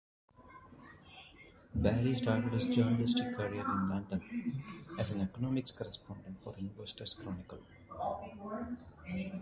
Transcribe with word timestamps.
Barry 1.75 2.15
started 2.15 2.53
his 2.53 2.65
journalistic 2.65 3.35
career 3.35 3.61
in 3.61 3.87
London, 3.87 4.63
as 4.97 5.11
an 5.11 5.21
economics 5.21 5.69
correspondent 5.69 6.37
for 6.43 6.55
Investors 6.57 7.13
Chronicle. 7.13 7.59